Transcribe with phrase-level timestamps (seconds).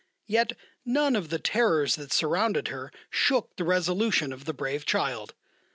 [0.25, 5.35] Yet none of the terrors that surrounded her shook the resolution of the brave child.